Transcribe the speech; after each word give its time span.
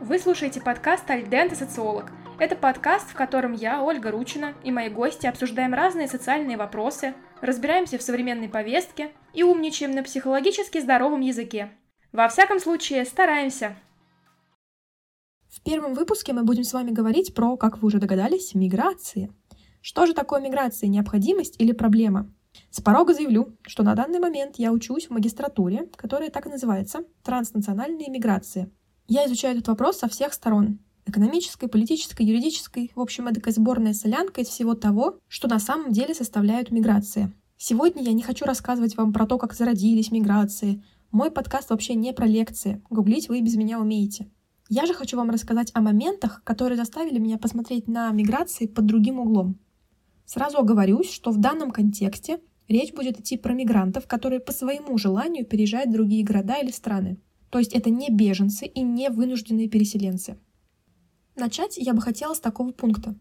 Вы 0.00 0.20
слушаете 0.20 0.60
подкаст 0.60 1.10
«Альдент 1.10 1.52
и 1.52 1.56
социолог». 1.56 2.12
Это 2.38 2.54
подкаст, 2.54 3.10
в 3.10 3.14
котором 3.14 3.52
я, 3.52 3.82
Ольга 3.82 4.12
Ручина, 4.12 4.54
и 4.62 4.70
мои 4.70 4.88
гости 4.88 5.26
обсуждаем 5.26 5.74
разные 5.74 6.06
социальные 6.06 6.56
вопросы, 6.56 7.14
разбираемся 7.40 7.98
в 7.98 8.02
современной 8.02 8.48
повестке 8.48 9.10
и 9.34 9.42
умничаем 9.42 9.90
на 9.90 10.04
психологически 10.04 10.80
здоровом 10.80 11.20
языке. 11.20 11.72
Во 12.12 12.28
всяком 12.28 12.60
случае, 12.60 13.04
стараемся. 13.06 13.76
В 15.48 15.60
первом 15.64 15.94
выпуске 15.94 16.32
мы 16.32 16.44
будем 16.44 16.62
с 16.62 16.72
вами 16.72 16.92
говорить 16.92 17.34
про, 17.34 17.56
как 17.56 17.78
вы 17.78 17.88
уже 17.88 17.98
догадались, 17.98 18.54
миграции. 18.54 19.32
Что 19.80 20.06
же 20.06 20.14
такое 20.14 20.40
миграция, 20.40 20.86
необходимость 20.86 21.56
или 21.60 21.72
проблема? 21.72 22.32
С 22.70 22.80
порога 22.80 23.14
заявлю, 23.14 23.56
что 23.66 23.82
на 23.82 23.96
данный 23.96 24.20
момент 24.20 24.56
я 24.58 24.70
учусь 24.70 25.08
в 25.08 25.10
магистратуре, 25.10 25.88
которая 25.96 26.30
так 26.30 26.46
и 26.46 26.50
называется 26.50 27.00
«Транснациональные 27.24 28.10
миграции». 28.10 28.70
Я 29.10 29.24
изучаю 29.24 29.54
этот 29.54 29.68
вопрос 29.68 29.96
со 29.96 30.06
всех 30.06 30.34
сторон. 30.34 30.80
Экономической, 31.06 31.66
политической, 31.66 32.26
юридической. 32.26 32.92
В 32.94 33.00
общем, 33.00 33.26
это 33.26 33.50
сборная 33.50 33.94
солянка 33.94 34.42
из 34.42 34.48
всего 34.48 34.74
того, 34.74 35.18
что 35.28 35.48
на 35.48 35.58
самом 35.58 35.92
деле 35.92 36.12
составляют 36.12 36.70
миграции. 36.70 37.32
Сегодня 37.56 38.02
я 38.02 38.12
не 38.12 38.20
хочу 38.20 38.44
рассказывать 38.44 38.98
вам 38.98 39.14
про 39.14 39.26
то, 39.26 39.38
как 39.38 39.54
зародились 39.54 40.10
миграции. 40.10 40.84
Мой 41.10 41.30
подкаст 41.30 41.70
вообще 41.70 41.94
не 41.94 42.12
про 42.12 42.26
лекции. 42.26 42.82
Гуглить 42.90 43.30
вы 43.30 43.40
без 43.40 43.56
меня 43.56 43.80
умеете. 43.80 44.30
Я 44.68 44.84
же 44.84 44.92
хочу 44.92 45.16
вам 45.16 45.30
рассказать 45.30 45.70
о 45.72 45.80
моментах, 45.80 46.42
которые 46.44 46.76
заставили 46.76 47.18
меня 47.18 47.38
посмотреть 47.38 47.88
на 47.88 48.10
миграции 48.10 48.66
под 48.66 48.84
другим 48.84 49.20
углом. 49.20 49.58
Сразу 50.26 50.58
оговорюсь, 50.58 51.10
что 51.10 51.30
в 51.30 51.38
данном 51.38 51.70
контексте 51.70 52.42
речь 52.68 52.92
будет 52.92 53.20
идти 53.20 53.38
про 53.38 53.54
мигрантов, 53.54 54.06
которые 54.06 54.40
по 54.40 54.52
своему 54.52 54.98
желанию 54.98 55.46
переезжают 55.46 55.88
в 55.88 55.94
другие 55.94 56.26
города 56.26 56.58
или 56.60 56.70
страны. 56.70 57.16
То 57.50 57.58
есть 57.58 57.72
это 57.72 57.90
не 57.90 58.10
беженцы 58.10 58.66
и 58.66 58.82
не 58.82 59.10
вынужденные 59.10 59.68
переселенцы. 59.68 60.38
Начать 61.36 61.76
я 61.78 61.94
бы 61.94 62.00
хотела 62.00 62.34
с 62.34 62.40
такого 62.40 62.72
пункта. 62.72 63.14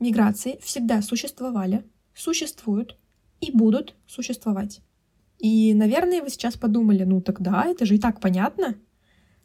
Миграции 0.00 0.58
всегда 0.62 1.02
существовали, 1.02 1.84
существуют 2.14 2.98
и 3.40 3.50
будут 3.52 3.94
существовать. 4.06 4.80
И, 5.38 5.74
наверное, 5.74 6.22
вы 6.22 6.30
сейчас 6.30 6.56
подумали, 6.56 7.04
ну 7.04 7.20
тогда 7.20 7.64
это 7.64 7.86
же 7.86 7.96
и 7.96 7.98
так 7.98 8.20
понятно. 8.20 8.76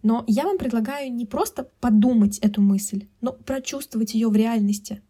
Но 0.02 0.24
я 0.28 0.44
вам 0.44 0.58
предлагаю 0.58 1.12
не 1.14 1.26
просто 1.26 1.70
подумать 1.82 2.40
эту 2.40 2.62
мысль, 2.62 3.08
но 3.22 3.34
прочувствовать 3.34 4.14
ее 4.14 4.30
в 4.30 4.36
реальности. 4.36 5.02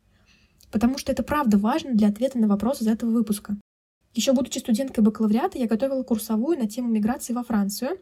Потому 0.71 0.97
что 0.97 1.11
это 1.11 1.23
правда 1.23 1.57
важно 1.57 1.93
для 1.93 2.07
ответа 2.07 2.39
на 2.39 2.47
вопрос 2.47 2.81
из 2.81 2.87
этого 2.87 3.11
выпуска. 3.11 3.57
Еще 4.15 4.33
будучи 4.33 4.57
студенткой 4.57 5.03
бакалавриата, 5.03 5.59
я 5.59 5.67
готовила 5.67 6.03
курсовую 6.03 6.57
на 6.57 6.67
тему 6.67 6.89
миграции 6.89 7.33
во 7.33 7.43
Францию 7.43 7.99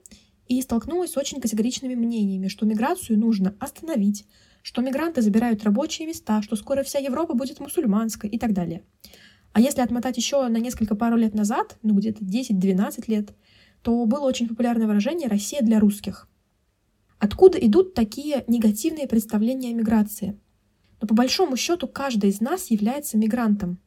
и 0.48 0.62
столкнулась 0.62 1.12
с 1.12 1.18
очень 1.18 1.42
категоричными 1.42 1.96
мнениями, 1.96 2.48
что 2.48 2.66
миграцию 2.66 3.20
нужно 3.20 3.56
остановить, 3.60 4.26
что 4.62 4.82
мигранты 4.82 5.22
забирают 5.22 5.64
рабочие 5.64 6.08
места, 6.08 6.42
что 6.42 6.56
скоро 6.56 6.84
вся 6.84 7.00
Европа 7.00 7.34
будет 7.34 7.60
мусульманской 7.60 8.30
и 8.30 8.38
так 8.38 8.54
далее. 8.54 8.84
А 9.54 9.62
если 9.62 9.82
отмотать 9.82 10.18
еще 10.18 10.48
на 10.48 10.58
несколько 10.58 10.96
пару 10.96 11.18
лет 11.18 11.34
назад, 11.34 11.78
ну 11.84 11.96
где-то 11.96 12.24
10-12 12.24 13.04
лет, 13.08 13.34
то 13.82 14.06
было 14.06 14.26
очень 14.26 14.48
популярное 14.48 14.88
выражение 14.88 15.28
«Россия 15.28 15.62
для 15.62 15.80
русских». 15.80 16.28
Откуда 17.20 17.58
идут 17.58 17.94
такие 17.94 18.44
негативные 18.48 19.08
представления 19.08 19.70
о 19.70 19.74
миграции? 19.74 20.40
Но 21.02 21.08
по 21.08 21.16
большому 21.16 21.58
счету 21.58 21.88
каждый 21.88 22.30
из 22.30 22.42
нас 22.42 22.70
является 22.70 23.18
мигрантом. 23.18 23.80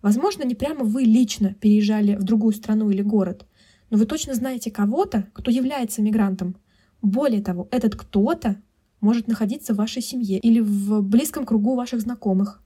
Возможно, 0.00 0.44
не 0.44 0.54
прямо 0.54 0.84
вы 0.84 1.02
лично 1.02 1.54
переезжали 1.54 2.16
в 2.16 2.22
другую 2.24 2.54
страну 2.54 2.90
или 2.90 3.02
город, 3.02 3.46
но 3.92 3.98
вы 3.98 4.06
точно 4.06 4.32
знаете 4.34 4.70
кого-то, 4.70 5.28
кто 5.34 5.50
является 5.50 6.00
мигрантом. 6.00 6.56
Более 7.02 7.42
того, 7.42 7.68
этот 7.70 7.94
кто-то 7.94 8.56
может 9.02 9.28
находиться 9.28 9.74
в 9.74 9.76
вашей 9.76 10.00
семье 10.00 10.38
или 10.38 10.60
в 10.60 11.02
близком 11.02 11.44
кругу 11.44 11.74
ваших 11.74 12.00
знакомых. 12.00 12.62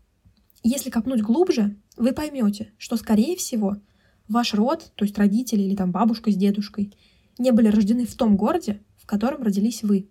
Если 0.63 0.89
копнуть 0.89 1.23
глубже, 1.23 1.75
вы 1.97 2.13
поймете, 2.13 2.71
что, 2.79 2.97
скорее 2.97 3.35
всего, 3.35 3.77
ваш 4.29 4.55
род, 4.55 4.93
то 4.95 5.05
есть 5.05 5.19
родители 5.19 5.63
или 5.63 5.75
там 5.75 5.91
бабушка 5.91 6.31
с 6.31 6.37
дедушкой, 6.37 6.95
не 7.39 7.51
были 7.51 7.67
рождены 7.67 8.07
в 8.07 8.15
том 8.15 8.37
городе, 8.37 8.81
в 8.97 9.05
котором 9.05 9.43
родились 9.43 9.83
вы. 9.83 10.09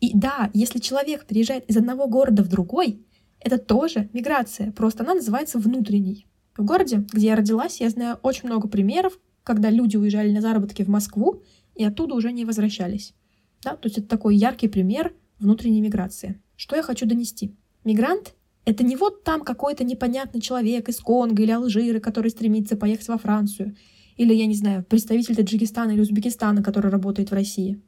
И 0.00 0.10
да, 0.12 0.50
если 0.54 0.80
человек 0.80 1.24
переезжает 1.24 1.70
из 1.70 1.76
одного 1.76 2.08
города 2.08 2.42
в 2.42 2.48
другой, 2.48 3.06
это 3.38 3.58
тоже 3.58 4.10
миграция, 4.12 4.72
просто 4.72 5.04
она 5.04 5.14
называется 5.14 5.60
внутренней. 5.60 6.26
В 6.56 6.64
городе, 6.64 7.06
где 7.12 7.28
я 7.28 7.36
родилась, 7.36 7.80
я 7.80 7.90
знаю 7.90 8.18
очень 8.22 8.48
много 8.48 8.66
примеров, 8.66 9.20
когда 9.44 9.70
люди 9.70 9.96
уезжали 9.96 10.32
на 10.32 10.40
заработки 10.40 10.82
в 10.82 10.88
Москву 10.88 11.42
и 11.74 11.84
оттуда 11.84 12.14
уже 12.14 12.32
не 12.32 12.44
возвращались. 12.44 13.14
Да, 13.62 13.76
то 13.76 13.86
есть 13.86 13.98
это 13.98 14.08
такой 14.08 14.36
яркий 14.36 14.68
пример 14.68 15.14
внутренней 15.38 15.80
миграции. 15.80 16.40
Что 16.56 16.76
я 16.76 16.82
хочу 16.82 17.06
донести? 17.06 17.56
Мигрант— 17.84 18.34
это 18.64 18.84
не 18.84 18.96
вот 18.96 19.24
там 19.24 19.42
какой-то 19.42 19.84
непонятный 19.84 20.40
человек 20.40 20.88
из 20.88 20.98
Конго 20.98 21.42
или 21.42 21.50
Алжира, 21.50 22.00
который 22.00 22.30
стремится 22.30 22.76
поехать 22.76 23.08
во 23.08 23.18
Францию, 23.18 23.76
или, 24.16 24.34
я 24.34 24.46
не 24.46 24.54
знаю, 24.54 24.84
представитель 24.84 25.36
Таджикистана 25.36 25.92
или 25.92 26.00
Узбекистана, 26.00 26.62
который 26.62 26.90
работает 26.90 27.30
в 27.30 27.34
России. 27.34 27.80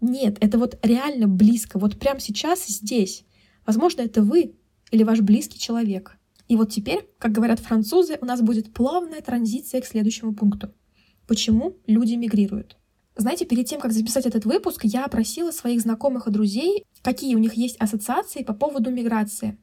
Нет, 0.00 0.36
это 0.40 0.58
вот 0.58 0.78
реально 0.82 1.26
близко, 1.26 1.78
вот 1.78 1.98
прямо 1.98 2.20
сейчас 2.20 2.66
здесь. 2.66 3.24
Возможно, 3.66 4.02
это 4.02 4.22
вы 4.22 4.54
или 4.90 5.02
ваш 5.02 5.20
близкий 5.20 5.58
человек. 5.58 6.16
И 6.48 6.56
вот 6.56 6.70
теперь, 6.70 7.08
как 7.18 7.32
говорят 7.32 7.60
французы, 7.60 8.18
у 8.20 8.24
нас 8.24 8.40
будет 8.40 8.72
плавная 8.72 9.20
транзиция 9.20 9.80
к 9.80 9.86
следующему 9.86 10.34
пункту. 10.34 10.72
Почему 11.30 11.76
люди 11.86 12.14
мигрируют? 12.14 12.76
Знаете, 13.14 13.46
перед 13.46 13.64
тем, 13.64 13.80
как 13.80 13.92
записать 13.92 14.26
этот 14.26 14.46
выпуск, 14.46 14.80
я 14.82 15.04
опросила 15.04 15.52
своих 15.52 15.80
знакомых 15.80 16.26
и 16.26 16.32
друзей, 16.32 16.84
какие 17.02 17.36
у 17.36 17.38
них 17.38 17.54
есть 17.54 17.76
ассоциации 17.76 18.42
по 18.42 18.52
поводу 18.52 18.90
миграции. 18.90 19.56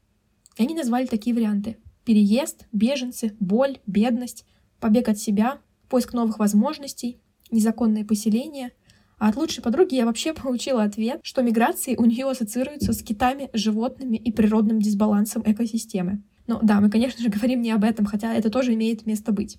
И 0.56 0.64
они 0.64 0.74
назвали 0.74 1.08
такие 1.08 1.36
варианты. 1.36 1.76
Переезд, 2.06 2.68
беженцы, 2.72 3.36
боль, 3.42 3.80
бедность, 3.86 4.46
побег 4.80 5.10
от 5.10 5.20
себя, 5.20 5.58
поиск 5.90 6.14
новых 6.14 6.40
возможностей, 6.40 7.20
незаконное 7.52 8.06
поселение. 8.06 8.72
А 9.20 9.28
от 9.28 9.36
лучшей 9.36 9.62
подруги 9.62 9.96
я 9.96 10.06
вообще 10.06 10.34
получила 10.42 10.84
ответ, 10.84 11.20
что 11.24 11.42
миграции 11.42 11.98
у 11.98 12.06
нее 12.06 12.30
ассоциируются 12.30 12.94
с 12.94 13.04
китами, 13.04 13.50
животными 13.52 14.16
и 14.16 14.32
природным 14.32 14.80
дисбалансом 14.80 15.44
экосистемы. 15.46 16.24
Но 16.48 16.62
да, 16.64 16.80
мы, 16.80 16.90
конечно 16.90 17.22
же, 17.22 17.28
говорим 17.38 17.62
не 17.62 17.72
об 17.72 17.84
этом, 17.84 18.06
хотя 18.06 18.34
это 18.34 18.50
тоже 18.50 18.74
имеет 18.74 19.06
место 19.06 19.34
быть 19.34 19.58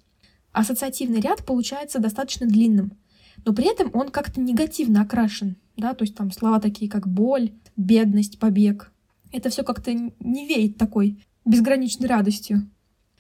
ассоциативный 0.53 1.21
ряд 1.21 1.45
получается 1.45 1.99
достаточно 1.99 2.47
длинным, 2.47 2.93
но 3.45 3.53
при 3.53 3.71
этом 3.71 3.91
он 3.95 4.09
как-то 4.11 4.41
негативно 4.41 5.03
окрашен, 5.03 5.57
да, 5.77 5.95
то 5.95 6.05
есть 6.05 6.15
там 6.15 6.31
слова 6.33 6.61
такие, 6.61 6.91
как 6.91 7.07
боль, 7.07 7.53
бедность, 7.77 8.39
побег. 8.39 8.93
Это 9.31 9.51
все 9.51 9.63
как-то 9.63 9.93
не 9.93 10.47
веет 10.47 10.77
такой 10.77 11.23
безграничной 11.45 12.09
радостью. 12.09 12.69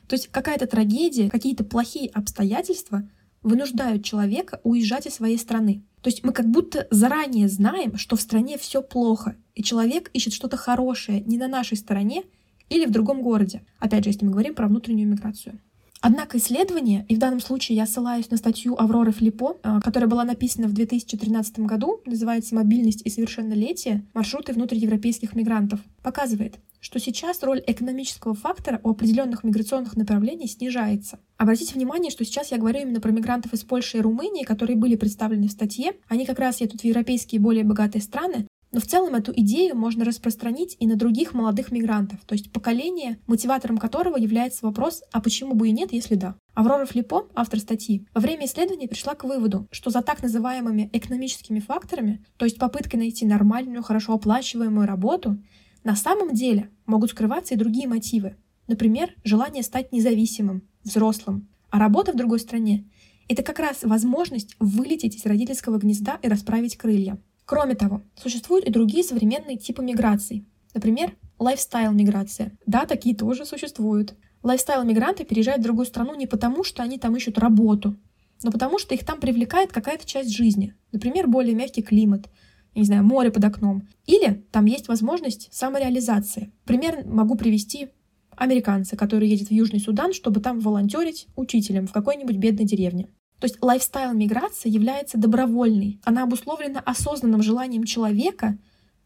То 0.06 0.14
есть 0.14 0.28
какая-то 0.28 0.66
трагедия, 0.66 1.28
какие-то 1.28 1.64
плохие 1.64 2.08
обстоятельства 2.10 3.08
вынуждают 3.42 4.04
человека 4.04 4.60
уезжать 4.64 5.06
из 5.06 5.14
своей 5.14 5.38
страны. 5.38 5.84
То 6.02 6.08
есть 6.08 6.24
мы 6.24 6.32
как 6.32 6.48
будто 6.48 6.86
заранее 6.90 7.48
знаем, 7.48 7.96
что 7.96 8.16
в 8.16 8.20
стране 8.20 8.56
все 8.58 8.82
плохо, 8.82 9.36
и 9.54 9.62
человек 9.62 10.10
ищет 10.12 10.32
что-то 10.32 10.56
хорошее 10.56 11.20
не 11.20 11.36
на 11.36 11.48
нашей 11.48 11.76
стороне 11.76 12.24
или 12.68 12.86
в 12.86 12.90
другом 12.90 13.22
городе. 13.22 13.62
Опять 13.78 14.04
же, 14.04 14.10
если 14.10 14.24
мы 14.24 14.32
говорим 14.32 14.54
про 14.54 14.68
внутреннюю 14.68 15.08
миграцию. 15.08 15.60
Однако 16.00 16.38
исследование, 16.38 17.04
и 17.08 17.16
в 17.16 17.18
данном 17.18 17.40
случае 17.40 17.76
я 17.76 17.86
ссылаюсь 17.86 18.30
на 18.30 18.36
статью 18.36 18.76
Авроры 18.78 19.10
Флипо, 19.12 19.56
э, 19.62 19.80
которая 19.82 20.08
была 20.08 20.24
написана 20.24 20.68
в 20.68 20.72
2013 20.72 21.60
году, 21.60 22.00
называется 22.06 22.54
«Мобильность 22.54 23.02
и 23.04 23.10
совершеннолетие. 23.10 24.04
Маршруты 24.14 24.52
внутриевропейских 24.52 25.34
мигрантов», 25.34 25.80
показывает, 26.02 26.58
что 26.80 27.00
сейчас 27.00 27.42
роль 27.42 27.62
экономического 27.66 28.34
фактора 28.34 28.80
у 28.84 28.90
определенных 28.90 29.42
миграционных 29.42 29.96
направлений 29.96 30.46
снижается. 30.46 31.18
Обратите 31.36 31.74
внимание, 31.74 32.10
что 32.10 32.24
сейчас 32.24 32.52
я 32.52 32.58
говорю 32.58 32.80
именно 32.80 33.00
про 33.00 33.10
мигрантов 33.10 33.52
из 33.52 33.64
Польши 33.64 33.98
и 33.98 34.00
Румынии, 34.00 34.44
которые 34.44 34.76
были 34.76 34.94
представлены 34.94 35.48
в 35.48 35.52
статье. 35.52 35.92
Они 36.08 36.24
как 36.24 36.38
раз 36.38 36.60
едут 36.60 36.82
в 36.82 36.84
европейские 36.84 37.40
более 37.40 37.64
богатые 37.64 38.02
страны, 38.02 38.46
но 38.70 38.80
в 38.80 38.86
целом 38.86 39.14
эту 39.14 39.32
идею 39.32 39.76
можно 39.76 40.04
распространить 40.04 40.76
и 40.78 40.86
на 40.86 40.96
других 40.96 41.32
молодых 41.32 41.72
мигрантов, 41.72 42.20
то 42.26 42.34
есть 42.34 42.52
поколение, 42.52 43.18
мотиватором 43.26 43.78
которого 43.78 44.16
является 44.16 44.66
вопрос 44.66 45.02
«а 45.12 45.20
почему 45.20 45.54
бы 45.54 45.68
и 45.68 45.72
нет, 45.72 45.92
если 45.92 46.14
да?». 46.14 46.36
Аврора 46.54 46.86
Флипо, 46.86 47.28
автор 47.34 47.60
статьи, 47.60 48.06
во 48.14 48.20
время 48.20 48.46
исследования 48.46 48.88
пришла 48.88 49.14
к 49.14 49.24
выводу, 49.24 49.68
что 49.70 49.90
за 49.90 50.02
так 50.02 50.22
называемыми 50.22 50.90
экономическими 50.92 51.60
факторами, 51.60 52.24
то 52.36 52.44
есть 52.44 52.58
попыткой 52.58 52.98
найти 52.98 53.24
нормальную, 53.26 53.82
хорошо 53.82 54.14
оплачиваемую 54.14 54.86
работу, 54.86 55.38
на 55.84 55.96
самом 55.96 56.34
деле 56.34 56.70
могут 56.84 57.10
скрываться 57.10 57.54
и 57.54 57.56
другие 57.56 57.88
мотивы. 57.88 58.36
Например, 58.66 59.14
желание 59.24 59.62
стать 59.62 59.92
независимым, 59.92 60.62
взрослым. 60.84 61.48
А 61.70 61.78
работа 61.78 62.12
в 62.12 62.16
другой 62.16 62.40
стране— 62.40 62.86
это 63.28 63.42
как 63.42 63.58
раз 63.58 63.82
возможность 63.82 64.56
вылететь 64.58 65.16
из 65.16 65.24
родительского 65.24 65.78
гнезда 65.78 66.18
и 66.22 66.28
расправить 66.28 66.76
крылья. 66.76 67.18
Кроме 67.48 67.74
того, 67.74 68.02
существуют 68.14 68.66
и 68.66 68.70
другие 68.70 69.02
современные 69.02 69.56
типы 69.56 69.82
миграций. 69.82 70.44
Например, 70.74 71.16
lifestyle-миграция. 71.38 72.52
Да, 72.66 72.84
такие 72.84 73.16
тоже 73.16 73.46
существуют. 73.46 74.14
Lifestyle-мигранты 74.42 75.24
переезжают 75.24 75.62
в 75.62 75.64
другую 75.64 75.86
страну 75.86 76.14
не 76.14 76.26
потому, 76.26 76.62
что 76.62 76.82
они 76.82 76.98
там 76.98 77.16
ищут 77.16 77.38
работу, 77.38 77.96
но 78.42 78.52
потому 78.52 78.78
что 78.78 78.94
их 78.94 79.02
там 79.02 79.18
привлекает 79.18 79.72
какая-то 79.72 80.06
часть 80.06 80.28
жизни. 80.28 80.74
Например, 80.92 81.26
более 81.26 81.54
мягкий 81.54 81.80
климат, 81.80 82.28
не 82.74 82.84
знаю, 82.84 83.02
море 83.02 83.30
под 83.30 83.46
окном. 83.46 83.88
Или 84.04 84.44
там 84.52 84.66
есть 84.66 84.88
возможность 84.88 85.48
самореализации. 85.50 86.52
Пример 86.66 87.06
могу 87.06 87.34
привести 87.34 87.88
американца, 88.36 88.94
который 88.94 89.26
едет 89.26 89.48
в 89.48 89.52
Южный 89.52 89.80
Судан, 89.80 90.12
чтобы 90.12 90.40
там 90.40 90.60
волонтерить 90.60 91.26
учителем 91.34 91.86
в 91.86 91.92
какой-нибудь 91.92 92.36
бедной 92.36 92.66
деревне. 92.66 93.08
То 93.38 93.44
есть 93.44 93.58
lifestyle 93.62 94.12
миграции 94.14 94.68
является 94.68 95.16
добровольной. 95.16 96.00
Она 96.04 96.24
обусловлена 96.24 96.80
осознанным 96.80 97.42
желанием 97.42 97.84
человека 97.84 98.58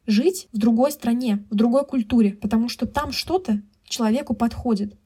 жить 0.07 0.49
в 0.53 0.59
другой 0.59 0.91
стране, 0.93 1.45
в 1.51 1.55
другой 1.55 1.85
культуре, 1.85 2.33
потому 2.33 2.69
что 2.69 2.87
там 2.87 3.13
что-то 3.13 3.63
человеку 3.85 4.35
подходит. 4.35 4.97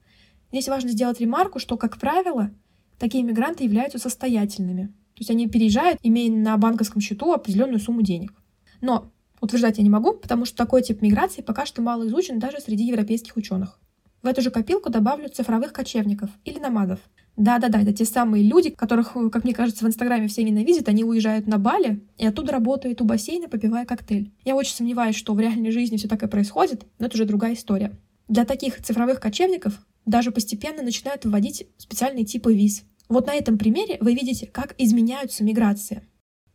Здесь 0.51 0.69
важно 0.69 0.91
сделать 0.91 1.19
ремарку, 1.19 1.59
что, 1.59 1.77
как 1.77 1.97
правило, 1.97 2.51
такие 2.97 3.23
мигранты 3.23 3.65
являются 3.65 3.99
состоятельными. 3.99 4.87
То 4.87 5.21
есть 5.21 5.29
они 5.29 5.47
переезжают, 5.47 5.99
имея 6.03 6.31
на 6.31 6.57
банковском 6.57 7.01
счету 7.01 7.33
определенную 7.33 7.79
сумму 7.79 8.01
денег. 8.01 8.33
Но 8.81 9.11
утверждать 9.41 9.77
я 9.77 9.83
не 9.83 9.89
могу, 9.89 10.13
потому 10.13 10.45
что 10.45 10.55
такой 10.55 10.83
тип 10.83 11.01
миграции 11.01 11.41
пока 11.41 11.65
что 11.65 11.81
мало 11.81 12.07
изучен 12.07 12.39
даже 12.39 12.59
среди 12.59 12.85
европейских 12.85 13.35
ученых. 13.35 13.79
В 14.27 14.29
эту 14.29 14.41
же 14.41 14.51
копилку 14.51 14.89
добавлю 14.89 15.29
цифровых 15.29 15.71
кочевников 15.71 16.29
или 16.43 16.59
номадов. 16.59 16.99
Да-да-да, 17.37 17.81
это 17.81 17.93
те 17.93 18.03
самые 18.03 18.43
люди, 18.43 18.71
которых, 18.71 19.13
как 19.31 19.45
мне 19.45 19.53
кажется, 19.53 19.85
в 19.85 19.87
Инстаграме 19.87 20.27
все 20.27 20.43
ненавидят. 20.43 20.89
Они 20.89 21.05
уезжают 21.05 21.47
на 21.47 21.57
Бали 21.57 22.05
и 22.17 22.27
оттуда 22.27 22.51
работают 22.51 22.99
у 22.99 23.05
бассейна, 23.05 23.47
попивая 23.47 23.85
коктейль. 23.85 24.33
Я 24.43 24.57
очень 24.57 24.73
сомневаюсь, 24.73 25.15
что 25.15 25.33
в 25.33 25.39
реальной 25.39 25.71
жизни 25.71 25.95
все 25.95 26.09
так 26.09 26.23
и 26.23 26.27
происходит, 26.27 26.83
но 26.99 27.05
это 27.05 27.15
уже 27.15 27.23
другая 27.23 27.53
история. 27.53 27.95
Для 28.27 28.43
таких 28.43 28.83
цифровых 28.83 29.21
кочевников 29.21 29.79
даже 30.05 30.31
постепенно 30.31 30.83
начинают 30.83 31.23
вводить 31.23 31.65
специальные 31.77 32.25
типы 32.25 32.53
виз. 32.53 32.83
Вот 33.07 33.27
на 33.27 33.33
этом 33.33 33.57
примере 33.57 33.97
вы 34.01 34.13
видите, 34.13 34.45
как 34.45 34.75
изменяются 34.77 35.45
миграции. 35.45 36.03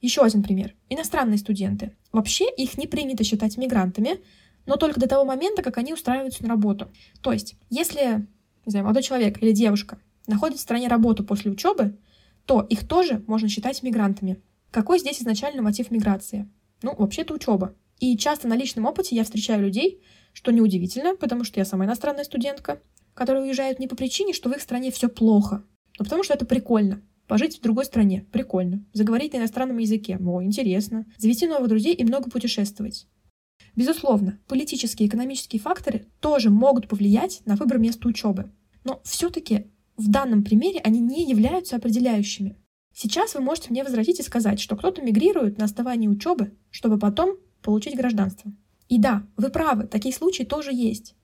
Еще 0.02 0.20
один 0.20 0.42
пример. 0.42 0.74
Иностранные 0.90 1.38
студенты. 1.38 1.92
Вообще 2.12 2.44
их 2.54 2.76
не 2.76 2.86
принято 2.86 3.24
считать 3.24 3.56
мигрантами, 3.56 4.19
но 4.67 4.76
только 4.76 5.00
до 5.00 5.09
того 5.09 5.25
момента, 5.25 5.62
как 5.62 5.79
они 5.79 5.93
устраиваются 5.93 6.43
на 6.43 6.50
работу. 6.50 6.91
То 7.20 7.32
есть, 7.32 7.56
если, 7.70 8.26
не 8.64 8.70
знаю, 8.70 8.85
молодой 8.85 9.03
человек 9.03 9.43
или 9.43 9.53
девушка 9.53 9.99
находят 10.26 10.59
в 10.59 10.61
стране 10.61 10.88
работу 10.88 11.25
после 11.25 11.50
учебы, 11.50 11.99
то 12.47 12.61
их 12.61 12.87
тоже 12.87 13.23
можно 13.26 13.49
считать 13.49 13.82
мигрантами. 13.82 14.41
Какой 14.70 14.99
здесь 14.99 15.20
изначально 15.20 15.62
мотив 15.62 15.91
миграции? 15.91 16.49
Ну, 16.82 16.94
вообще-то 16.97 17.35
учеба. 17.35 17.75
И 18.00 18.17
часто 18.17 18.49
на 18.49 18.56
личном 18.56 18.87
опыте 18.87 19.14
я 19.14 19.25
встречаю 19.25 19.62
людей, 19.62 20.03
что 20.32 20.50
неудивительно, 20.50 21.15
потому 21.15 21.44
что 21.44 21.61
я 21.61 21.65
сама 21.65 21.85
иностранная 21.85 22.25
студентка, 22.25 22.81
которые 23.15 23.44
уезжают 23.44 23.79
не 23.79 23.87
по 23.87 23.94
причине, 23.94 24.32
что 24.32 24.49
в 24.49 24.53
их 24.53 24.62
стране 24.62 24.91
все 24.91 25.08
плохо, 25.08 25.62
но 25.99 26.05
потому 26.05 26.23
что 26.23 26.35
это 26.35 26.47
прикольно. 26.47 27.03
Пожить 27.29 27.58
в 27.58 27.62
другой 27.62 27.85
стране– 27.85 28.26
прикольно. 28.32 28.85
Заговорить 28.93 29.32
на 29.32 29.38
иностранном 29.38 29.79
языке– 29.79 30.19
о, 30.20 30.43
интересно. 30.43 31.06
Завести 31.17 31.47
новых 31.47 31.69
друзей 31.69 31.94
и 31.94 32.05
много 32.05 32.29
путешествовать. 32.29 33.06
Безусловно, 33.74 34.38
политические 34.48 35.06
и 35.06 35.08
экономические 35.08 35.60
факторы 35.60 36.06
тоже 36.20 36.50
могут 36.50 36.88
повлиять 36.88 37.42
на 37.46 37.56
выбор 37.56 37.78
места 37.78 38.08
учебы. 38.08 38.50
Но 38.84 39.00
все-таки 39.04 39.70
в 39.96 40.10
данном 40.10 40.44
примере 40.44 40.80
они 40.80 41.00
не 41.00 41.28
являются 41.28 41.76
определяющими. 41.76 42.56
Сейчас 42.94 43.34
вы 43.34 43.40
можете 43.40 43.70
мне 43.70 43.84
возразить 43.84 44.20
и 44.20 44.22
сказать, 44.22 44.60
что 44.60 44.76
кто-то 44.76 45.00
мигрирует 45.00 45.58
на 45.58 45.64
основании 45.64 46.08
учебы, 46.08 46.52
чтобы 46.70 46.98
потом 46.98 47.36
получить 47.62 47.96
гражданство. 47.96 48.52
И 48.88 48.98
да, 48.98 49.26
вы 49.36 49.48
правы, 49.48 49.84
такие 49.84 50.14
случаи 50.14 50.42
тоже 50.42 50.72
есть. 50.74 51.14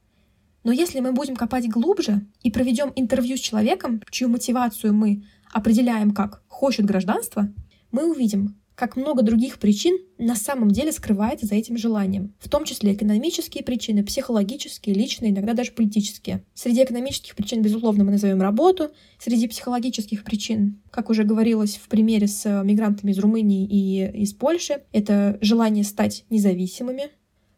Но 0.64 0.72
если 0.72 1.00
мы 1.00 1.12
будем 1.12 1.36
копать 1.36 1.68
глубже 1.68 2.26
и 2.42 2.50
проведем 2.50 2.92
интервью 2.96 3.36
с 3.36 3.40
человеком, 3.40 4.02
чью 4.10 4.28
мотивацию 4.28 4.94
мы 4.94 5.24
определяем 5.52 6.12
как 6.12 6.42
«хочет 6.48 6.86
гражданство», 6.86 7.52
мы 7.90 8.10
увидим, 8.10 8.58
как 8.78 8.94
много 8.94 9.22
других 9.22 9.58
причин 9.58 9.98
на 10.19 10.36
самом 10.36 10.70
деле 10.70 10.92
скрывается 10.92 11.46
за 11.46 11.56
этим 11.56 11.76
желанием, 11.76 12.32
в 12.38 12.48
том 12.48 12.64
числе 12.64 12.94
экономические 12.94 13.64
причины, 13.64 14.04
психологические, 14.04 14.94
личные, 14.94 15.32
иногда 15.32 15.52
даже 15.52 15.72
политические. 15.72 16.44
Среди 16.54 16.84
экономических 16.84 17.34
причин, 17.34 17.60
безусловно, 17.60 18.04
мы 18.04 18.12
назовем 18.12 18.40
работу, 18.40 18.92
среди 19.19 19.48
психологических 19.48 20.22
причин, 20.22 20.80
как 20.92 21.10
уже 21.10 21.25
говорилось 21.25 21.75
в 21.75 21.88
примере 21.88 22.28
с 22.28 22.62
мигрантами 22.62 23.10
из 23.10 23.19
Румынии 23.19 23.66
и 23.66 24.22
из 24.22 24.32
Польши, 24.32 24.84
это 24.92 25.38
желание 25.40 25.82
стать 25.82 26.24
независимыми. 26.31 27.08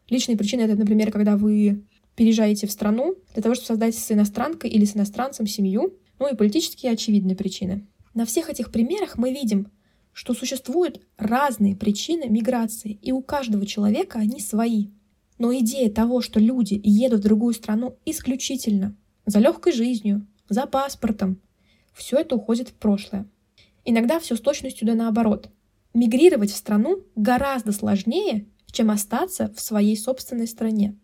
Личные 0.09 0.37
причины— 0.37 0.61
это, 0.63 0.75
например, 0.75 1.11
когда 1.11 1.37
вы 1.37 1.83
переезжаете 2.15 2.65
в 2.65 2.71
страну 2.71 3.15
для 3.35 3.43
того, 3.43 3.53
чтобы 3.53 3.67
создать 3.67 3.95
с 3.95 4.11
иностранкой 4.11 4.71
или 4.71 4.85
с 4.85 4.95
иностранцем 4.95 5.45
семью, 5.45 5.93
ну 6.17 6.33
и 6.33 6.35
политические 6.35 6.93
очевидные 6.93 7.35
причины. 7.35 7.85
На 8.15 8.25
всех 8.25 8.49
этих 8.49 8.71
примерах 8.71 9.19
мы 9.19 9.31
видим, 9.31 9.67
что 10.13 10.33
существуют 10.33 11.01
разные 11.17 11.75
причины 11.75 12.27
миграции, 12.29 12.99
и 13.01 13.11
у 13.11 13.21
каждого 13.21 13.65
человека 13.65 14.19
они 14.19 14.39
свои. 14.39 14.89
Но 15.37 15.55
идея 15.57 15.89
того, 15.89 16.21
что 16.21 16.39
люди 16.39 16.79
едут 16.83 17.21
в 17.21 17.23
другую 17.23 17.53
страну 17.53 17.97
исключительно 18.05 18.95
за 19.25 19.39
легкой 19.39 19.73
жизнью, 19.73 20.27
за 20.49 20.65
паспортом, 20.65 21.41
все 21.93 22.17
это 22.19 22.35
уходит 22.35 22.69
в 22.69 22.73
прошлое. 22.73 23.27
Иногда 23.85 24.19
все 24.19 24.35
с 24.35 24.41
точностью 24.41 24.85
да 24.87 24.95
наоборот. 24.95 25.49
Мигрировать 25.93 26.51
в 26.51 26.55
страну 26.55 27.03
гораздо 27.15 27.71
сложнее, 27.71 28.47
чем 28.71 28.91
остаться 28.91 29.51
в 29.55 29.59
своей 29.59 29.97
собственной 29.97 30.47
стране. 30.47 30.97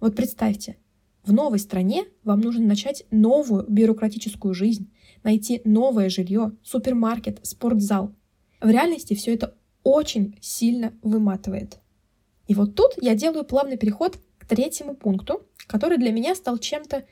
Вот 0.00 0.16
представьте, 0.16 0.78
в 1.22 1.32
новой 1.32 1.58
стране 1.58 2.04
вам 2.24 2.40
нужно 2.40 2.66
начать 2.66 3.04
новую 3.10 3.64
бюрократическую 3.68 4.54
жизнь, 4.54 4.92
найти 5.22 5.60
новое 5.64 6.08
жилье, 6.08 6.52
супермаркет, 6.62 7.40
спортзал– 7.42 8.14
в 8.64 8.70
реальности 8.70 9.14
все 9.14 9.34
это 9.34 9.54
очень 9.82 10.36
сильно 10.40 10.92
выматывает. 11.02 11.78
И 12.46 12.54
вот 12.54 12.74
тут 12.74 12.92
я 13.00 13.14
делаю 13.14 13.44
плавный 13.44 13.76
переход 13.76 14.18
к 14.38 14.46
третьему 14.46 14.94
пункту, 14.94 15.46
который 15.66 15.98
для 15.98 16.12
меня 16.12 16.34
стал 16.34 16.58
чем-то, 16.58 17.04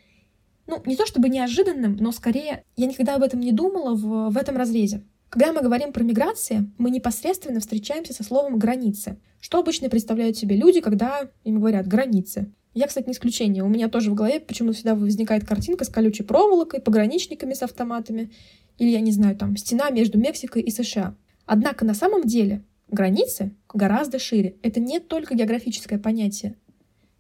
ну, 0.67 0.83
не 0.85 0.97
то 0.97 1.07
чтобы 1.07 1.29
неожиданным, 1.29 1.97
но 1.97 2.13
скорее 2.13 2.65
я 2.77 2.87
никогда 2.87 3.15
об 3.17 3.23
этом 3.23 3.41
не 3.41 3.53
думала 3.53 3.95
в, 3.95 4.31
в 4.31 4.37
этом 4.37 4.57
разрезе. 4.57 5.05
Когда 5.29 5.53
мы 5.53 5.63
говорим 5.63 5.93
про 5.93 6.03
миграции, 6.03 6.71
мы 6.77 6.91
непосредственно 6.91 7.61
встречаемся 7.61 8.13
со 8.13 8.23
словом 8.23 8.59
«границы». 8.59 9.19
Что 9.41 9.61
обычно 9.61 9.89
представляют 9.89 10.37
себе 10.37 10.57
люди, 10.57 10.81
когда 10.81 11.31
им 11.45 11.59
говорят 11.59 11.87
«границы»? 11.89 12.53
Я, 12.75 12.87
кстати, 12.87 13.07
не 13.07 13.13
исключение. 13.13 13.65
У 13.65 13.69
меня 13.69 13.89
тоже 13.89 14.11
в 14.11 14.15
голове 14.15 14.41
почему-то 14.41 14.75
всегда 14.75 14.95
возникает 14.95 15.47
картинка 15.47 15.85
с 15.85 15.89
колючей 15.89 16.23
проволокой, 16.23 16.81
пограничниками 16.81 17.55
с 17.55 17.63
автоматами, 17.63 18.31
или, 18.79 18.91
я 18.91 19.01
не 19.01 19.13
знаю, 19.13 19.37
там, 19.37 19.57
стена 19.57 19.91
между 19.91 20.19
Мексикой 20.19 20.63
и 20.63 20.71
США. 20.71 21.15
Однако 21.55 21.85
на 21.85 21.93
самом 21.93 22.25
деле 22.25 22.65
границы 22.89 23.55
гораздо 23.75 24.19
шире. 24.19 24.57
Это 24.63 24.81
не 24.81 25.01
только 25.01 25.35
географическое 25.35 25.99
понятие. 25.99 26.57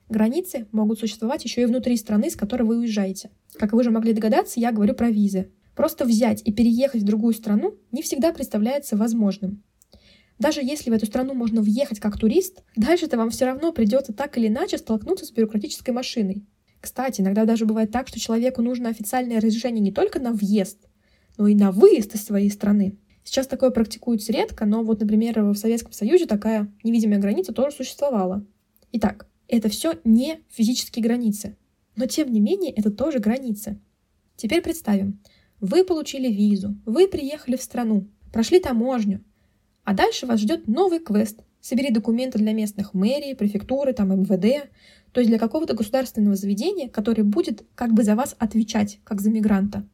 Границы 0.08 0.66
могут 0.72 0.98
существовать 0.98 1.44
еще 1.44 1.60
и 1.60 1.66
внутри 1.66 1.98
страны, 1.98 2.30
с 2.30 2.36
которой 2.36 2.62
вы 2.62 2.78
уезжаете. 2.78 3.28
Как 3.58 3.74
вы 3.74 3.80
уже 3.80 3.90
могли 3.90 4.14
догадаться, 4.14 4.58
я 4.58 4.72
говорю 4.72 4.94
про 4.94 5.10
визы. 5.10 5.52
Просто 5.76 6.06
взять 6.06 6.40
и 6.46 6.50
переехать 6.50 7.02
в 7.02 7.04
другую 7.04 7.34
страну 7.34 7.74
не 7.90 8.00
всегда 8.00 8.32
представляется 8.32 8.96
возможным. 8.96 9.62
Даже 10.38 10.62
если 10.62 10.88
в 10.88 10.94
эту 10.94 11.04
страну 11.04 11.34
можно 11.34 11.60
въехать 11.60 12.00
как 12.00 12.18
турист, 12.18 12.62
дальше-то 12.74 13.18
вам 13.18 13.28
все 13.28 13.44
равно 13.44 13.70
придется 13.70 14.14
так 14.14 14.38
или 14.38 14.46
иначе 14.46 14.78
столкнуться 14.78 15.26
с 15.26 15.30
бюрократической 15.30 15.90
машиной. 15.90 16.46
Кстати, 16.80 17.20
иногда 17.20 17.44
даже 17.44 17.66
бывает 17.66 17.90
так, 17.90 18.08
что 18.08 18.18
человеку 18.18 18.62
нужно 18.62 18.88
официальное 18.88 19.42
разрешение 19.42 19.82
не 19.82 19.92
только 19.92 20.20
на 20.20 20.32
въезд, 20.32 20.78
но 21.36 21.48
и 21.48 21.54
на 21.54 21.70
выезд 21.70 22.14
из 22.14 22.24
своей 22.24 22.50
страны. 22.50 22.96
Сейчас 23.24 23.46
такое 23.46 23.70
практикуется 23.70 24.32
редко, 24.32 24.66
но 24.66 24.82
вот, 24.82 25.00
например, 25.00 25.42
в 25.42 25.54
Советском 25.54 25.92
Союзе 25.92 26.26
такая 26.26 26.72
невидимая 26.82 27.18
граница 27.18 27.52
тоже 27.52 27.76
существовала. 27.76 28.44
Итак, 28.92 29.26
это 29.48 29.68
все 29.68 29.94
не 30.04 30.40
физические 30.48 31.04
границы, 31.04 31.56
но 31.96 32.06
тем 32.06 32.32
не 32.32 32.40
менее 32.40 32.72
это 32.72 32.90
тоже 32.90 33.18
границы. 33.18 33.78
Теперь 34.36 34.62
представим, 34.62 35.20
вы 35.60 35.84
получили 35.84 36.32
визу, 36.32 36.76
вы 36.84 37.06
приехали 37.06 37.56
в 37.56 37.62
страну, 37.62 38.08
прошли 38.32 38.58
таможню, 38.60 39.22
а 39.84 39.94
дальше 39.94 40.26
вас 40.26 40.40
ждет 40.40 40.66
новый 40.66 40.98
квест. 40.98 41.40
Собери 41.60 41.90
документы 41.90 42.38
для 42.38 42.52
местных 42.52 42.92
мэрий, 42.92 43.36
префектуры, 43.36 43.92
там 43.92 44.10
МВД, 44.10 44.68
то 45.12 45.20
есть 45.20 45.28
для 45.30 45.38
какого-то 45.38 45.74
государственного 45.74 46.34
заведения, 46.34 46.88
которое 46.88 47.22
будет 47.22 47.64
как 47.76 47.92
бы 47.92 48.02
за 48.02 48.16
вас 48.16 48.34
отвечать, 48.38 48.98
как 49.04 49.20
за 49.20 49.30
мигранта. 49.30 49.86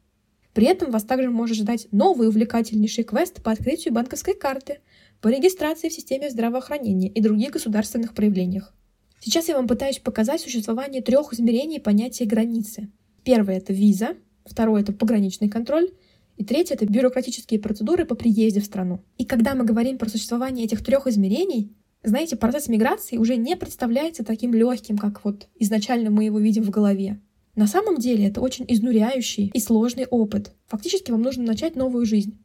При 0.53 0.65
этом 0.65 0.91
вас 0.91 1.03
также 1.03 1.29
может 1.29 1.57
ждать 1.57 1.87
новый 1.91 2.27
увлекательнейший 2.27 3.03
квест 3.03 3.41
по 3.43 3.51
открытию 3.51 3.93
банковской 3.93 4.33
карты, 4.33 4.79
по 5.21 5.27
регистрации 5.27 5.89
в 5.89 5.93
системе 5.93 6.29
здравоохранения 6.29 7.09
и 7.09 7.21
других 7.21 7.51
государственных 7.51 8.13
проявлениях. 8.13 8.73
Сейчас 9.19 9.49
я 9.49 9.55
вам 9.55 9.67
пытаюсь 9.67 9.99
показать 9.99 10.41
существование 10.41 11.01
трех 11.01 11.33
измерений 11.33 11.79
понятия 11.79 12.25
границы. 12.25 12.89
Первое— 13.23 13.57
это 13.57 13.73
виза, 13.73 14.15
второе— 14.45 14.81
это 14.83 14.93
пограничный 14.93 15.49
контроль, 15.49 15.91
и 16.37 16.45
третье— 16.45 16.73
это 16.75 16.85
бюрократические 16.85 17.59
процедуры 17.59 18.05
по 18.05 18.15
приезде 18.15 18.61
в 18.61 18.65
страну. 18.65 19.03
И 19.17 19.25
когда 19.25 19.55
мы 19.55 19.65
говорим 19.65 19.97
про 19.97 20.09
существование 20.09 20.65
этих 20.65 20.83
трех 20.83 21.05
измерений, 21.05 21.75
знаете, 22.01 22.37
процесс 22.37 22.69
миграции 22.69 23.17
уже 23.17 23.35
не 23.35 23.57
представляется 23.57 24.23
таким 24.23 24.53
легким, 24.53 24.97
как 24.97 25.25
вот 25.25 25.49
изначально 25.59 26.09
мы 26.09 26.23
его 26.23 26.39
видим 26.39 26.63
в 26.63 26.69
голове. 26.69 27.19
На 27.59 27.67
самом 27.67 27.97
деле 27.97 28.27
это 28.27 28.39
очень 28.39 28.63
изнуряющий 28.69 29.51
и 29.53 29.59
сложный 29.59 30.05
опыт. 30.05 30.53
Фактически 30.67 31.11
вам 31.11 31.21
нужно 31.21 31.43
начать 31.43 31.75
новую 31.75 32.05
жизнь. 32.05 32.41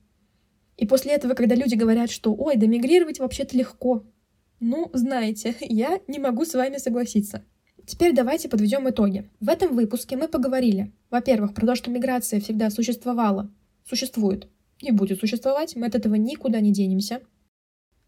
И 0.77 0.89
после 0.89 1.13
этого, 1.13 1.35
когда 1.35 1.55
люди 1.55 1.77
говорят, 1.77 2.11
что 2.11 2.35
«Ой, 2.35 2.57
да 2.57 2.67
мигрировать 2.67 3.21
вообще-то 3.21 3.57
легко», 3.57 4.03
Ну, 4.59 4.91
знаете, 4.93 5.55
я 5.61 6.01
не 6.09 6.19
могу 6.19 6.45
с 6.45 6.55
вами 6.55 6.79
согласиться. 6.79 7.45
Теперь 7.87 8.13
давайте 8.13 8.49
подведем 8.49 8.91
итоги. 8.91 9.31
В 9.39 9.49
этом 9.51 9.77
выпуске 9.77 10.17
мы 10.17 10.27
поговорили, 10.27 10.93
во-первых, 11.11 11.55
про 11.55 11.65
то, 11.65 11.77
что 11.77 11.93
миграция 11.93 12.41
всегда 12.41 12.69
существовала, 12.71 13.53
существует 13.89 14.49
и 14.81 14.91
будет 14.91 15.21
существовать, 15.21 15.77
мы 15.77 15.87
от 15.87 15.95
этого 15.95 16.17
никуда 16.17 16.59
не 16.59 16.73
денемся. 16.73 17.21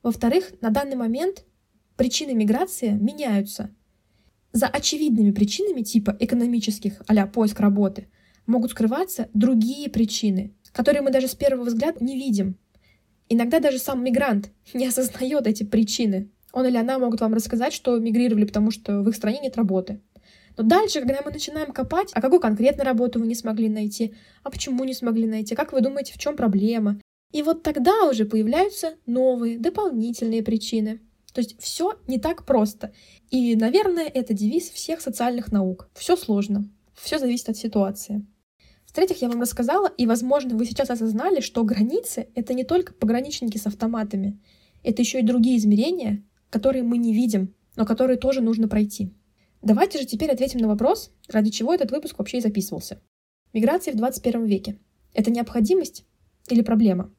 Во-вторых, 0.03 0.61
на 0.61 0.71
данный 0.71 0.97
момент 0.97 1.45
причины 1.97 2.35
миграции 2.35 2.91
меняются. 2.91 3.71
За 4.57 4.69
очевидными 4.69 5.33
причинами 5.33 5.83
типа 5.83 6.17
экономических, 6.19 7.03
а 7.07 7.27
поиск 7.27 7.61
работы, 7.61 8.09
могут 8.47 8.71
скрываться 8.71 9.29
другие 9.35 9.91
причины, 9.91 10.55
которые 10.73 11.03
мы 11.03 11.11
даже 11.11 11.29
с 11.29 11.35
первого 11.35 11.67
взгляда 11.67 12.03
не 12.03 12.15
видим. 12.15 12.57
Иногда 13.29 13.61
даже 13.61 13.79
сам 13.79 14.03
мигрант 14.03 14.51
не 14.73 14.87
осознает 14.87 15.47
эти 15.47 15.63
причины. 15.63 16.31
Он 16.55 16.65
или 16.65 16.79
она 16.79 16.99
могут 16.99 17.21
вам 17.21 17.35
рассказать, 17.35 17.75
что 17.75 17.99
мигрировали, 17.99 18.47
потому 18.47 18.71
что 18.71 19.03
в 19.03 19.09
их 19.11 19.17
стране 19.17 19.41
нет 19.43 19.59
работы. 19.59 20.01
Но 20.57 20.65
дальше, 20.65 21.01
когда 21.01 21.21
мы 21.23 21.33
начинаем 21.33 21.73
копать, 21.73 22.09
а 22.15 22.23
какую 22.23 22.41
конкретно 22.41 22.83
работу 22.83 23.21
вы 23.21 23.27
не 23.27 23.35
смогли 23.35 23.69
найти, 23.69 24.15
а 24.43 24.49
почему 24.49 24.85
не 24.85 24.95
смогли 24.95 25.27
найти, 25.27 25.55
как 25.55 25.75
вы 25.75 25.83
думаете, 25.83 26.15
в 26.15 26.19
чем 26.19 26.35
проблема, 26.35 26.99
и 27.31 27.43
вот 27.43 27.63
тогда 27.63 28.09
уже 28.09 28.25
появляются 28.25 28.95
новые, 29.05 29.59
дополнительные 29.59 30.43
причины. 30.43 31.01
То 31.37 31.43
есть 31.43 31.61
все 31.61 32.01
не 32.07 32.19
так 32.19 32.47
просто. 32.47 32.95
И, 33.29 33.57
наверное, 33.57 34.07
это 34.07 34.33
девиз 34.33 34.71
всех 34.71 35.03
социальных 35.03 35.53
наук. 35.53 35.91
Все 35.93 36.17
сложно. 36.17 36.67
Все 36.95 37.19
зависит 37.19 37.51
от 37.51 37.59
ситуации. 37.59 38.27
В-третьих, 38.87 39.21
я 39.21 39.29
вам 39.29 39.43
рассказала, 39.43 39.93
и, 39.99 40.07
возможно, 40.07 40.57
вы 40.57 40.65
сейчас 40.65 40.89
осознали, 40.89 41.41
что 41.41 41.63
границы— 41.63 42.29
это 42.35 42.55
не 42.55 42.65
только 42.65 42.95
пограничники 42.95 43.59
с 43.59 43.67
автоматами. 43.67 44.41
Это 44.83 45.03
еще 45.03 45.21
и 45.21 45.23
другие 45.23 45.59
измерения, 45.59 46.25
которые 46.49 46.83
мы 46.85 46.97
не 46.97 47.13
видим, 47.13 47.55
но 47.77 47.85
которые 47.85 48.17
тоже 48.17 48.41
нужно 48.41 48.67
пройти. 48.67 49.13
Давайте 49.61 49.99
же 49.99 50.07
теперь 50.07 50.31
ответим 50.31 50.61
на 50.61 50.69
вопрос, 50.69 51.13
ради 51.29 51.51
чего 51.51 51.75
этот 51.75 51.91
выпуск 51.91 52.19
вообще 52.19 52.39
и 52.39 52.41
записывался. 52.41 53.03
Миграция 53.53 53.93
в 53.93 53.99
21 53.99 54.47
веке— 54.47 54.79
это 55.13 55.31
необходимость 55.31 56.07
или 56.49 56.63
проблема? 56.63 57.13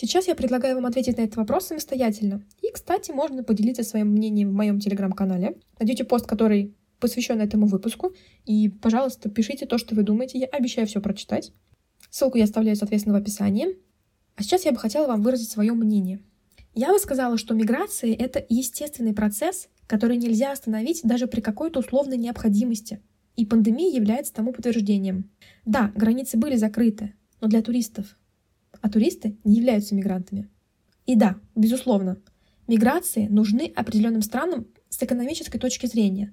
Сейчас 0.00 0.28
я 0.28 0.34
предлагаю 0.34 0.76
вам 0.76 0.86
ответить 0.86 1.18
на 1.18 1.24
этот 1.24 1.36
вопрос 1.36 1.66
самостоятельно. 1.66 2.42
И, 2.62 2.70
кстати, 2.72 3.10
можно 3.10 3.44
поделиться 3.44 3.82
своим 3.82 4.06
мнением 4.08 4.48
в 4.48 4.54
моем 4.54 4.80
телеграм-канале. 4.80 5.58
Найдете 5.78 6.04
пост, 6.04 6.26
который 6.26 6.74
посвящен 7.00 7.38
этому 7.38 7.66
выпуску. 7.66 8.14
И, 8.46 8.70
пожалуйста, 8.70 9.28
пишите 9.28 9.66
то, 9.66 9.76
что 9.76 9.94
вы 9.94 10.02
думаете. 10.02 10.38
Я 10.38 10.46
обещаю 10.46 10.86
все 10.86 11.02
прочитать. 11.02 11.52
Ссылку 12.08 12.38
я 12.38 12.44
оставляю, 12.44 12.76
соответственно, 12.76 13.18
в 13.18 13.20
описании. 13.20 13.76
А 14.36 14.42
сейчас 14.42 14.64
я 14.64 14.72
бы 14.72 14.78
хотела 14.78 15.06
вам 15.06 15.20
выразить 15.20 15.50
свое 15.50 15.74
мнение. 15.74 16.20
Я 16.74 16.94
бы 16.94 16.98
сказала, 16.98 17.36
что 17.36 17.52
миграция— 17.52 18.14
это 18.18 18.42
естественный 18.48 19.12
процесс, 19.12 19.68
который 19.86 20.16
нельзя 20.16 20.52
остановить 20.52 21.02
даже 21.04 21.26
при 21.26 21.42
какой-то 21.42 21.80
условной 21.80 22.16
необходимости. 22.16 23.02
И 23.36 23.44
пандемия 23.44 23.94
является 23.94 24.32
тому 24.32 24.54
подтверждением. 24.54 25.30
Да, 25.66 25.92
границы 25.94 26.38
были 26.38 26.56
закрыты, 26.56 27.12
но 27.42 27.48
для 27.48 27.60
туристов. 27.60 28.16
А 28.80 28.88
туристы 28.88 29.36
не 29.44 29.56
являются 29.56 29.94
мигрантами. 29.94 30.48
И 31.06 31.16
да, 31.16 31.36
безусловно, 31.54 32.18
миграции 32.66 33.26
нужны 33.26 33.72
определенным 33.74 34.22
странам 34.22 34.66
с 34.88 35.02
экономической 35.02 35.58
точки 35.58 35.86
зрения. 35.86 36.32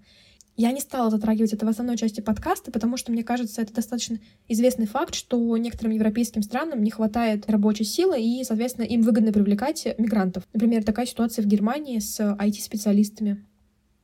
Я 0.56 0.72
не 0.72 0.80
стала 0.80 1.12
затрагивать 1.12 1.54
это 1.54 1.68
в 1.68 1.70
основной 1.70 1.98
части 1.98 2.20
подкаста, 2.20 2.72
потому 2.72 2.98
что, 2.98 3.12
мне 3.12 3.24
кажется, 3.24 3.62
это 3.62 3.76
достаточно 3.76 4.20
известный 4.48 4.88
факт, 4.88 5.14
что 5.14 5.56
некоторым 5.56 5.94
европейским 5.94 6.42
странам 6.42 6.82
не 6.82 6.90
хватает 6.90 7.48
рабочей 7.48 7.84
силы, 7.84 8.20
и, 8.20 8.44
соответственно, 8.44 8.86
им 8.86 9.04
выгодно 9.04 9.32
привлекать 9.32 9.88
мигрантов. 10.00 10.48
Например, 10.54 10.84
такая 10.84 11.06
ситуация 11.06 11.44
в 11.44 11.48
Германии 11.48 12.00
с 12.00 12.20
IT-специалистами. 12.20 13.46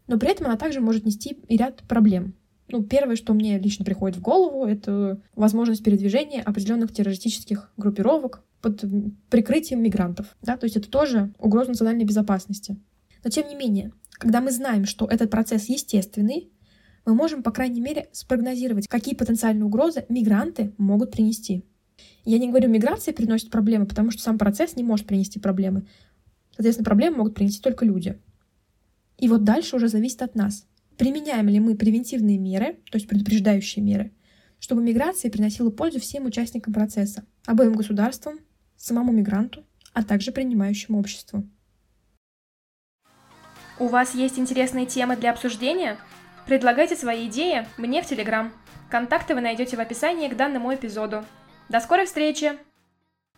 Но 0.05 0.19
при 0.19 0.29
этом 0.29 0.45
она 0.45 0.55
также 0.55 0.79
может 0.79 1.05
нести 1.05 1.39
и 1.47 1.57
ряд 1.57 1.81
проблем. 1.87 2.35
Ну, 2.69 2.83
первое, 2.83 3.15
что 3.15 3.33
мне 3.33 3.59
лично 3.59 3.83
приходит 3.85 4.17
в 4.17 4.21
голову, 4.21 4.65
это 4.65 5.19
возможность 5.35 5.83
передвижения 5.83 6.41
определенных 6.41 6.93
террористических 6.93 7.71
группировок 7.77 8.43
под 8.61 8.83
прикрытием 9.29 9.83
мигрантов. 9.83 10.35
Да? 10.41 10.57
То 10.57 10.65
есть 10.65 10.77
это 10.77 10.89
тоже 10.89 11.33
угроза 11.37 11.71
национальной 11.71 12.05
безопасности. 12.05 12.77
Но 13.23 13.29
тем 13.29 13.47
не 13.47 13.55
менее, 13.55 13.91
когда 14.11 14.41
мы 14.41 14.51
знаем, 14.51 14.85
что 14.85 15.05
этот 15.05 15.29
процесс 15.29 15.67
естественный, 15.69 16.49
мы 17.05 17.13
можем, 17.13 17.43
по 17.43 17.51
крайней 17.51 17.81
мере, 17.81 18.07
спрогнозировать, 18.13 18.87
какие 18.87 19.15
потенциальные 19.15 19.65
угрозы 19.65 20.05
мигранты 20.07 20.73
могут 20.77 21.11
принести. 21.11 21.65
Я 22.25 22.39
не 22.39 22.47
говорю, 22.47 22.69
миграция 22.69 23.13
приносит 23.13 23.49
проблемы, 23.49 23.85
потому 23.85 24.11
что 24.11 24.21
сам 24.21 24.37
процесс 24.37 24.75
не 24.77 24.83
может 24.83 25.05
принести 25.05 25.39
проблемы. 25.39 25.85
Соответственно, 26.55 26.85
проблемы 26.85 27.17
могут 27.17 27.35
принести 27.35 27.61
только 27.61 27.85
люди. 27.85 28.17
И 29.17 29.27
вот 29.27 29.43
дальше 29.43 29.75
уже 29.75 29.89
зависит 29.89 30.21
от 30.21 30.35
нас. 30.35 30.65
Применяем 30.97 31.47
ли 31.49 31.59
мы 31.59 31.75
превентивные 31.75 32.37
меры, 32.37 32.77
то 32.91 32.97
есть 32.97 33.07
предупреждающие 33.07 33.83
меры, 33.83 34.11
чтобы 34.59 34.83
миграция 34.83 35.31
приносила 35.31 35.69
пользу 35.69 35.99
всем 35.99 36.25
участникам 36.25 36.73
процесса, 36.73 37.25
обоим 37.45 37.73
государствам, 37.73 38.39
самому 38.77 39.11
мигранту, 39.11 39.65
а 39.93 40.03
также 40.03 40.31
принимающему 40.31 40.99
обществу. 40.99 41.47
У 43.79 43.87
вас 43.87 44.13
есть 44.13 44.37
интересные 44.37 44.85
темы 44.85 45.15
для 45.17 45.31
обсуждения? 45.31 45.97
Предлагайте 46.45 46.95
свои 46.95 47.27
идеи 47.27 47.67
мне 47.77 48.01
в 48.03 48.05
Телеграм. 48.05 48.53
Контакты 48.89 49.33
вы 49.33 49.41
найдете 49.41 49.77
в 49.77 49.79
описании 49.79 50.29
к 50.29 50.37
данному 50.37 50.73
эпизоду. 50.73 51.25
До 51.69 51.79
скорой 51.79 52.05
встречи! 52.05 52.51